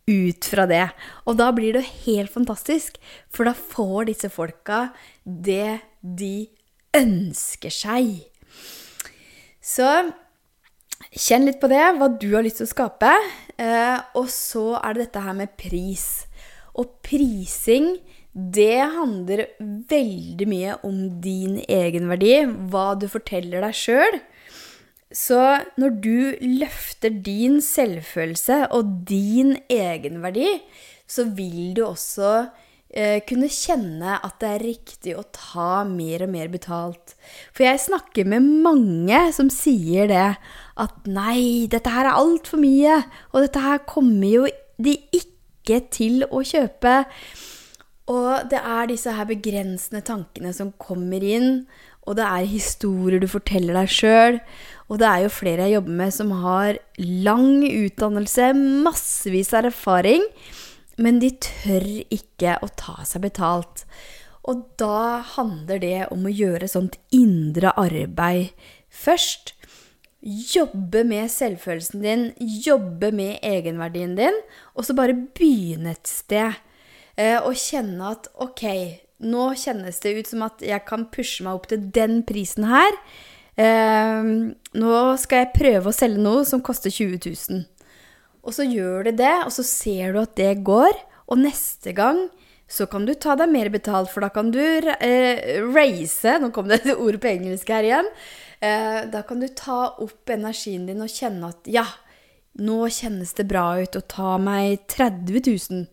ut 0.08 0.46
fra 0.52 0.66
det. 0.70 0.86
Og 1.26 1.38
da 1.40 1.50
blir 1.54 1.76
det 1.76 1.84
helt 2.06 2.32
fantastisk, 2.32 2.98
for 3.32 3.48
da 3.48 3.54
får 3.54 4.10
disse 4.10 4.30
folka 4.32 4.88
det 5.24 5.80
de 6.00 6.48
ønsker 6.96 7.72
seg. 7.74 8.16
Så 9.60 9.86
kjenn 11.10 11.46
litt 11.48 11.60
på 11.62 11.70
det, 11.70 11.82
hva 11.98 12.10
du 12.12 12.30
har 12.34 12.44
lyst 12.46 12.60
til 12.60 12.68
å 12.68 12.72
skape. 12.74 13.12
Eh, 13.60 13.98
og 14.16 14.30
så 14.32 14.74
er 14.80 14.96
det 14.96 15.06
dette 15.06 15.24
her 15.24 15.36
med 15.36 15.54
pris. 15.60 16.08
Og 16.78 16.98
prising 17.04 17.94
det 18.30 18.78
handler 18.94 19.48
veldig 19.90 20.46
mye 20.46 20.76
om 20.86 20.98
din 21.22 21.58
egenverdi, 21.66 22.44
hva 22.70 22.92
du 22.94 23.08
forteller 23.10 23.64
deg 23.66 23.74
sjøl. 23.74 24.20
Så 25.10 25.40
når 25.80 25.94
du 26.04 26.18
løfter 26.60 27.10
din 27.10 27.58
selvfølelse 27.64 28.68
og 28.70 28.92
din 29.08 29.56
egenverdi, 29.66 30.60
så 31.10 31.24
vil 31.34 31.72
du 31.74 31.82
også 31.88 32.30
eh, 32.94 33.18
kunne 33.26 33.50
kjenne 33.50 34.20
at 34.22 34.38
det 34.38 34.52
er 34.52 34.66
riktig 34.68 35.16
å 35.18 35.26
ta 35.34 35.82
mer 35.88 36.28
og 36.28 36.30
mer 36.30 36.50
betalt. 36.52 37.16
For 37.50 37.66
jeg 37.66 37.82
snakker 37.88 38.30
med 38.30 38.46
mange 38.62 39.24
som 39.34 39.50
sier 39.50 40.06
det. 40.10 40.28
At 40.78 41.10
nei, 41.10 41.66
dette 41.70 41.90
her 41.90 42.06
er 42.06 42.20
altfor 42.20 42.62
mye, 42.62 43.02
og 43.34 43.48
dette 43.48 43.66
her 43.66 43.82
kommer 43.90 44.30
jo 44.30 44.46
de 44.80 44.94
ikke 45.10 45.82
til 45.90 46.22
å 46.30 46.44
kjøpe. 46.46 47.00
Og 48.10 48.50
det 48.50 48.58
er 48.58 48.88
disse 48.90 49.12
her 49.14 49.26
begrensende 49.28 50.02
tankene 50.06 50.54
som 50.54 50.72
kommer 50.82 51.22
inn, 51.22 51.64
og 52.08 52.16
det 52.18 52.26
er 52.26 52.48
historier 52.48 53.20
du 53.20 53.28
forteller 53.30 53.76
deg 53.76 53.92
sjøl. 53.92 54.38
Og 54.90 54.98
det 55.02 55.06
er 55.06 55.24
jo 55.24 55.32
flere 55.32 55.68
jeg 55.68 55.76
jobber 55.76 55.98
med 56.00 56.14
som 56.14 56.32
har 56.42 56.80
lang 56.98 57.62
utdannelse, 57.62 58.50
massevis 58.86 59.52
av 59.54 59.68
erfaring, 59.70 60.24
men 61.00 61.20
de 61.22 61.30
tør 61.38 61.86
ikke 62.12 62.56
å 62.64 62.70
ta 62.76 62.98
seg 63.08 63.24
betalt. 63.28 63.84
Og 64.48 64.64
da 64.80 65.20
handler 65.36 65.80
det 65.82 65.98
om 66.10 66.24
å 66.26 66.32
gjøre 66.32 66.68
sånt 66.70 66.98
indre 67.14 67.74
arbeid 67.78 68.50
først. 68.90 69.54
Jobbe 70.20 71.04
med 71.08 71.30
selvfølelsen 71.32 72.02
din, 72.04 72.24
jobbe 72.40 73.12
med 73.14 73.38
egenverdien 73.46 74.16
din, 74.18 74.36
og 74.74 74.84
så 74.84 74.96
bare 74.96 75.16
begynne 75.16 75.94
et 75.94 76.10
sted. 76.10 76.58
Eh, 77.16 77.38
og 77.38 77.56
kjenne 77.56 78.10
at 78.16 78.28
ok, 78.40 78.64
nå 79.20 79.50
kjennes 79.58 80.00
det 80.02 80.14
ut 80.16 80.30
som 80.30 80.46
at 80.46 80.62
jeg 80.64 80.84
kan 80.88 81.06
pushe 81.12 81.44
meg 81.46 81.58
opp 81.58 81.68
til 81.70 81.84
den 81.94 82.22
prisen 82.28 82.68
her. 82.70 82.96
Eh, 83.60 84.30
nå 84.80 84.96
skal 85.20 85.44
jeg 85.44 85.54
prøve 85.56 85.90
å 85.90 85.96
selge 85.96 86.22
noe 86.22 86.46
som 86.48 86.64
koster 86.64 86.92
20 86.92 87.20
000. 87.28 87.64
Og 88.40 88.56
så 88.56 88.64
gjør 88.64 89.10
du 89.10 89.16
det, 89.20 89.34
og 89.44 89.52
så 89.52 89.64
ser 89.66 90.14
du 90.14 90.22
at 90.22 90.36
det 90.40 90.62
går. 90.66 90.94
Og 91.30 91.42
neste 91.42 91.92
gang 91.96 92.28
så 92.70 92.86
kan 92.90 93.04
du 93.06 93.12
ta 93.18 93.34
deg 93.38 93.50
mer 93.50 93.68
betalt, 93.72 94.10
for 94.12 94.24
da 94.24 94.30
kan 94.32 94.52
du 94.54 94.62
eh, 94.62 95.58
raise 95.74 96.36
Nå 96.38 96.52
kom 96.54 96.70
det 96.70 96.84
et 96.84 96.94
ord 96.94 97.18
på 97.20 97.32
engelsk 97.32 97.72
her 97.74 97.86
igjen. 97.86 98.10
Eh, 98.62 99.02
da 99.10 99.24
kan 99.26 99.42
du 99.42 99.48
ta 99.48 99.96
opp 99.98 100.30
energien 100.30 100.86
din 100.88 101.02
og 101.02 101.10
kjenne 101.10 101.50
at 101.50 101.70
ja, 101.70 101.86
nå 102.60 102.82
kjennes 102.92 103.32
det 103.38 103.46
bra 103.50 103.72
ut 103.80 103.98
å 103.98 104.04
ta 104.04 104.36
meg 104.42 104.86
30 104.90 105.42
000 105.46 105.86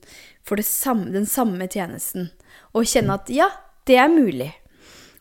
for 0.47 0.61
samme, 0.63 1.11
den 1.15 1.27
samme 1.29 1.67
tjenesten. 1.67 2.29
Og 2.77 2.85
kjenne 2.85 3.17
at 3.17 3.29
ja, 3.33 3.49
det 3.89 3.97
er 3.97 4.11
mulig. 4.11 4.51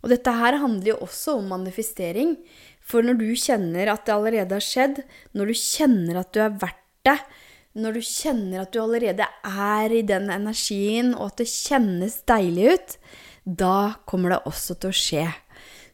Og 0.05 0.13
dette 0.13 0.33
her 0.37 0.59
handler 0.61 0.93
jo 0.93 1.03
også 1.07 1.39
om 1.41 1.49
manifestering. 1.55 2.37
For 2.87 3.03
når 3.03 3.19
du 3.19 3.29
kjenner 3.35 3.91
at 3.91 4.05
det 4.07 4.15
allerede 4.15 4.59
har 4.59 4.65
skjedd, 4.65 5.01
når 5.35 5.51
du 5.51 5.59
kjenner 5.59 6.21
at 6.21 6.33
du 6.37 6.43
er 6.45 6.59
verdt 6.61 6.83
det, 7.07 7.19
når 7.77 7.99
du 7.99 8.03
kjenner 8.07 8.63
at 8.63 8.73
du 8.73 8.81
allerede 8.81 9.27
er 9.47 9.93
i 9.93 10.05
den 10.07 10.31
energien, 10.33 11.13
og 11.15 11.33
at 11.33 11.43
det 11.43 11.51
kjennes 11.51 12.21
deilig 12.29 12.71
ut, 12.73 12.95
da 13.45 13.77
kommer 14.09 14.33
det 14.33 14.41
også 14.49 14.79
til 14.81 14.93
å 14.93 14.97
skje. 14.97 15.27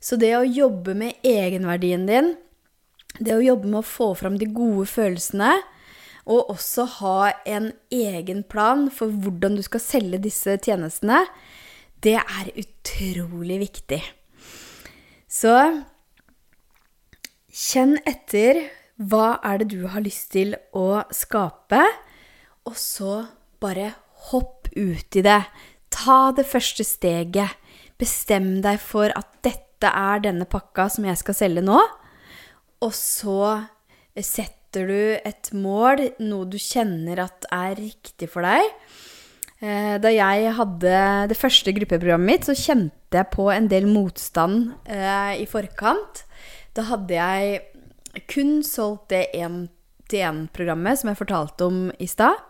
Så 0.02 0.18
det 0.18 0.32
å 0.36 0.46
jobbe 0.46 0.94
med 0.98 1.24
egenverdien 1.26 2.06
din, 2.08 2.32
det 3.18 3.34
å 3.34 3.44
jobbe 3.44 3.68
med 3.68 3.82
å 3.82 3.86
få 3.86 4.12
fram 4.18 4.38
de 4.40 4.48
gode 4.50 4.86
følelsene, 4.90 5.56
og 6.26 6.52
også 6.54 6.84
ha 7.00 7.32
en 7.48 7.72
egen 7.92 8.42
plan 8.46 8.86
for 8.94 9.10
hvordan 9.10 9.56
du 9.58 9.62
skal 9.66 9.82
selge 9.82 10.20
disse 10.22 10.54
tjenestene, 10.62 11.24
det 12.02 12.18
er 12.20 12.52
utrolig 12.58 13.58
viktig. 13.62 14.00
Så 15.30 15.54
kjenn 17.52 17.98
etter 18.08 18.64
hva 19.02 19.38
er 19.44 19.62
det 19.62 19.72
du 19.72 19.86
har 19.90 20.04
lyst 20.04 20.30
til 20.34 20.54
å 20.76 21.02
skape, 21.14 21.82
og 22.68 22.78
så 22.78 23.24
bare 23.62 23.92
hopp 24.30 24.70
ut 24.76 25.18
i 25.18 25.24
det. 25.24 25.40
Ta 25.92 26.32
det 26.36 26.46
første 26.48 26.86
steget. 26.86 27.58
Bestem 27.98 28.60
deg 28.64 28.80
for 28.82 29.12
at 29.14 29.28
dette 29.44 29.90
er 29.90 30.22
denne 30.22 30.46
pakka 30.50 30.88
som 30.94 31.06
jeg 31.06 31.18
skal 31.20 31.36
selge 31.38 31.64
nå. 31.64 31.78
Og 32.82 32.94
så 32.96 33.38
sett 34.22 34.61
setter 34.72 34.88
du 34.88 35.28
et 35.28 35.50
mål, 35.52 36.00
noe 36.24 36.48
du 36.48 36.56
kjenner 36.56 37.20
at 37.20 37.44
er 37.52 37.76
riktig 37.76 38.28
for 38.32 38.40
deg. 38.40 38.64
Eh, 39.60 39.98
da 40.00 40.08
jeg 40.08 40.54
hadde 40.56 40.94
det 41.28 41.36
første 41.36 41.74
gruppeprogrammet 41.76 42.24
mitt, 42.24 42.46
så 42.48 42.56
kjente 42.56 43.20
jeg 43.20 43.28
på 43.34 43.50
en 43.52 43.68
del 43.68 43.84
motstand 43.84 44.72
eh, 44.88 45.42
i 45.42 45.46
forkant. 45.46 46.24
Da 46.72 46.86
hadde 46.88 47.12
jeg 47.12 48.24
kun 48.32 48.62
solgt 48.64 49.12
det 49.12 49.26
én-til-én-programmet 49.36 51.02
som 51.02 51.12
jeg 51.12 51.20
fortalte 51.20 51.68
om 51.68 51.84
i 52.00 52.08
stad. 52.08 52.40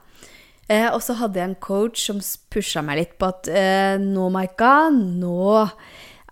Eh, 0.71 0.87
og 0.93 1.03
så 1.03 1.19
hadde 1.19 1.43
jeg 1.43 1.51
en 1.51 1.59
coach 1.59 2.07
som 2.07 2.23
pusha 2.55 2.85
meg 2.87 3.01
litt 3.01 3.19
på 3.19 3.33
at 3.33 3.51
nå, 3.99 4.29
Maika, 4.31 4.93
nå 4.95 5.59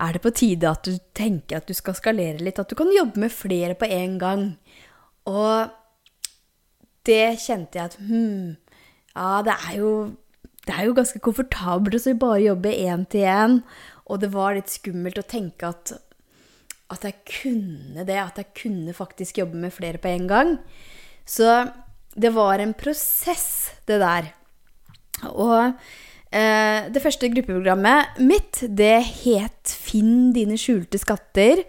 er 0.00 0.14
det 0.14 0.22
på 0.22 0.32
tide 0.38 0.70
at 0.70 0.86
du 0.86 1.02
tenker 1.18 1.58
at 1.58 1.66
du 1.66 1.74
skal 1.74 1.98
skalere 1.98 2.38
litt. 2.38 2.62
At 2.62 2.70
du 2.70 2.78
kan 2.78 2.94
jobbe 2.94 3.26
med 3.26 3.34
flere 3.34 3.74
på 3.74 3.90
en 3.90 4.16
gang. 4.22 4.48
Og 5.28 5.76
det 7.08 7.40
kjente 7.40 7.78
jeg 7.78 7.90
at 7.92 7.96
hmm, 8.00 8.56
ja, 9.14 9.30
det 9.46 9.56
er 9.56 9.78
jo 9.80 9.92
det 10.66 10.76
er 10.76 10.86
jo 10.86 10.94
ganske 10.94 11.20
komfortabelt 11.24 11.96
å 12.06 12.12
bare 12.20 12.44
jobbe 12.44 12.72
én 12.84 13.06
til 13.10 13.26
én. 13.26 13.60
Og 14.10 14.20
det 14.22 14.30
var 14.34 14.54
litt 14.54 14.70
skummelt 14.70 15.18
å 15.18 15.26
tenke 15.26 15.70
at, 15.70 15.94
at 16.92 17.06
jeg 17.06 17.16
kunne 17.26 18.04
det. 18.06 18.18
At 18.20 18.38
jeg 18.38 18.52
kunne 18.60 18.94
faktisk 18.94 19.40
jobbe 19.40 19.58
med 19.58 19.74
flere 19.74 19.98
på 20.02 20.12
en 20.12 20.28
gang. 20.30 20.52
Så 21.24 21.48
det 22.14 22.32
var 22.36 22.60
en 22.60 22.74
prosess, 22.76 23.72
det 23.88 24.00
der. 24.02 24.30
Og 25.30 25.72
eh, 26.30 26.90
det 26.92 27.02
første 27.02 27.30
gruppeprogrammet 27.32 28.20
mitt, 28.22 28.62
det 28.68 28.98
het 29.24 29.74
Finn 29.74 30.30
dine 30.36 30.58
skjulte 30.60 31.00
skatter. 31.00 31.64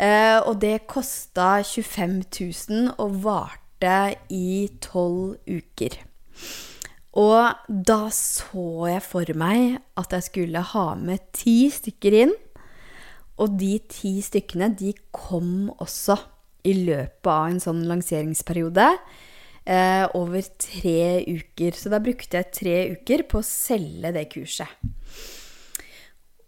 Eh, 0.00 0.38
og 0.40 0.62
det 0.62 0.88
kosta 0.88 1.58
25 1.66 2.22
000 2.32 2.94
og 2.96 3.20
varte 3.26 3.59
borte 3.80 4.18
i 4.28 4.68
tolv 4.80 5.38
uker. 5.48 5.96
Og 7.16 7.54
da 7.68 8.08
så 8.12 8.86
jeg 8.86 9.02
for 9.02 9.32
meg 9.34 9.80
at 9.98 10.12
jeg 10.12 10.22
skulle 10.28 10.60
ha 10.60 10.94
med 10.94 11.18
ti 11.32 11.70
stykker 11.70 12.12
inn. 12.24 12.34
Og 13.40 13.56
de 13.58 13.78
ti 13.88 14.20
stykkene, 14.20 14.76
de 14.76 14.92
kom 15.10 15.70
også 15.80 16.18
i 16.68 16.74
løpet 16.76 17.26
av 17.26 17.48
en 17.48 17.60
sånn 17.60 17.82
lanseringsperiode. 17.88 18.86
Eh, 19.64 20.06
over 20.14 20.44
tre 20.60 21.24
uker. 21.26 21.72
Så 21.72 21.90
da 21.90 22.00
brukte 22.00 22.36
jeg 22.36 22.52
tre 22.52 22.76
uker 22.92 23.24
på 23.28 23.40
å 23.40 23.46
selge 23.46 24.12
det 24.12 24.28
kurset. 24.32 24.68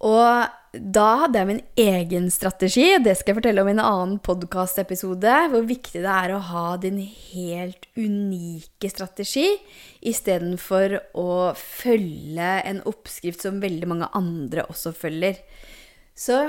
Og 0.03 0.49
da 0.73 1.09
hadde 1.21 1.39
jeg 1.39 1.49
min 1.51 1.61
egen 1.79 2.31
strategi. 2.33 2.87
Det 3.05 3.13
skal 3.19 3.33
jeg 3.33 3.39
fortelle 3.43 3.63
om 3.63 3.69
i 3.69 3.75
en 3.75 3.85
annen 3.85 4.17
podkastepisode. 4.25 5.35
Hvor 5.53 5.67
viktig 5.69 6.01
det 6.01 6.15
er 6.15 6.33
å 6.33 6.41
ha 6.49 6.65
din 6.81 6.99
helt 7.03 7.87
unike 7.95 8.91
strategi 8.91 9.47
istedenfor 10.01 10.97
å 11.21 11.31
følge 11.59 12.51
en 12.73 12.83
oppskrift 12.89 13.45
som 13.45 13.63
veldig 13.63 13.91
mange 13.93 14.11
andre 14.19 14.67
også 14.73 14.95
følger. 14.97 15.39
Så 16.17 16.47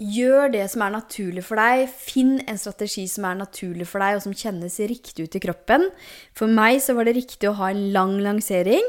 Gjør 0.00 0.48
det 0.54 0.62
som 0.72 0.80
er 0.80 0.94
naturlig 0.94 1.42
for 1.44 1.60
deg. 1.60 1.90
Finn 1.92 2.38
en 2.48 2.58
strategi 2.60 3.02
som 3.10 3.26
er 3.28 3.36
naturlig 3.36 3.84
for 3.90 4.00
deg, 4.00 4.16
og 4.16 4.22
som 4.24 4.32
kjennes 4.32 4.78
riktig 4.88 5.26
ut 5.26 5.36
i 5.36 5.42
kroppen. 5.44 5.90
For 6.32 6.48
meg 6.48 6.78
så 6.80 6.94
var 6.96 7.04
det 7.04 7.18
riktig 7.18 7.50
å 7.50 7.58
ha 7.58 7.68
en 7.68 7.90
lang 7.92 8.14
lansering. 8.24 8.86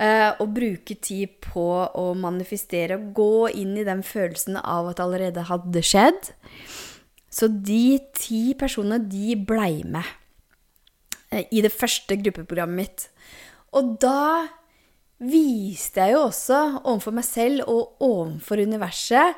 Uh, 0.00 0.32
og 0.40 0.54
bruke 0.56 0.94
tid 0.96 1.34
på 1.44 1.66
å 1.84 2.04
manifestere 2.16 2.96
og 2.96 3.10
gå 3.18 3.32
inn 3.60 3.74
i 3.76 3.84
den 3.84 4.00
følelsen 4.00 4.56
av 4.56 4.86
at 4.88 4.96
det 4.96 5.04
allerede 5.04 5.42
hadde 5.50 5.82
skjedd. 5.84 6.30
Så 7.28 7.50
de 7.52 7.98
ti 8.16 8.54
personene, 8.56 9.02
de 9.12 9.36
blei 9.36 9.82
med 9.84 10.06
uh, 11.34 11.42
i 11.44 11.60
det 11.60 11.72
første 11.74 12.16
gruppeprogrammet 12.16 12.80
mitt. 12.80 13.04
Og 13.76 13.98
da 14.00 14.48
viste 15.20 16.00
jeg 16.00 16.16
jo 16.16 16.22
også 16.30 16.60
overfor 16.80 17.18
meg 17.18 17.26
selv 17.28 17.68
og 17.68 18.00
overfor 18.00 18.62
universet 18.64 19.36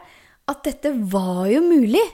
at 0.52 0.60
dette 0.66 0.92
var 1.10 1.48
jo 1.50 1.62
mulig. 1.64 2.04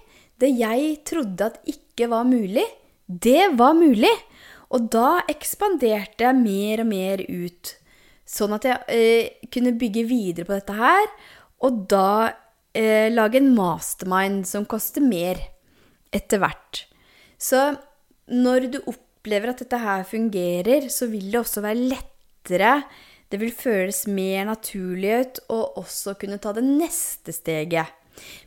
Det 0.41 0.51
jeg 0.55 1.03
trodde 1.09 1.51
at 1.51 1.61
ikke 1.69 2.09
var 2.09 2.25
mulig, 2.25 2.65
det 3.05 3.51
var 3.59 3.77
mulig. 3.77 4.15
Og 4.73 4.89
da 4.93 5.19
ekspanderte 5.29 6.25
jeg 6.25 6.41
mer 6.41 6.85
og 6.85 6.91
mer 6.91 7.23
ut. 7.29 7.75
Sånn 8.29 8.53
at 8.57 8.67
jeg 8.69 8.85
eh, 8.93 9.47
kunne 9.53 9.77
bygge 9.81 10.05
videre 10.09 10.49
på 10.49 10.57
dette 10.59 10.77
her, 10.77 11.07
og 11.65 11.85
da 11.91 12.31
eh, 12.77 13.09
lage 13.09 13.41
en 13.41 13.55
mastermind 13.57 14.45
som 14.49 14.69
koster 14.69 15.05
mer 15.05 15.41
etter 16.15 16.43
hvert. 16.43 16.85
Så 17.41 17.71
når 18.29 18.69
du 18.75 18.79
opplever 18.85 19.53
at 19.53 19.63
dette 19.63 19.81
her 19.81 20.05
fungerer, 20.09 20.91
så 20.93 21.09
vil 21.09 21.31
det 21.33 21.41
også 21.41 21.65
være 21.65 21.87
lettere 21.95 22.83
Det 23.29 23.37
vil 23.43 23.53
føles 23.53 24.07
mer 24.09 24.47
naturlig 24.49 25.11
ut 25.21 25.41
å 25.53 25.59
også 25.83 26.15
kunne 26.17 26.39
ta 26.41 26.55
det 26.57 26.65
neste 26.65 27.35
steget. 27.37 27.93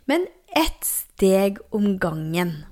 Men 0.09 0.25
ett 0.57 0.81
steg 0.81 1.59
om 1.69 1.99
gangen. 2.01 2.63